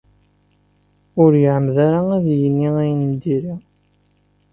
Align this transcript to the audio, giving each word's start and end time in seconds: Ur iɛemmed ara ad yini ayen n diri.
Ur 1.21 1.31
iɛemmed 1.37 1.77
ara 1.87 2.01
ad 2.17 2.25
yini 2.39 2.69
ayen 2.81 3.01
n 3.09 3.11
diri. 3.21 3.55